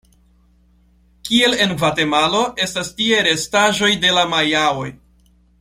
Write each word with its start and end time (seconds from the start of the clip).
Kiel 1.29 1.53
en 1.65 1.75
Gvatemalo 1.83 2.41
estas 2.67 2.91
tie 3.03 3.23
restaĵoj 3.31 3.93
de 4.07 4.19
la 4.21 4.29
Majaoj. 4.35 4.91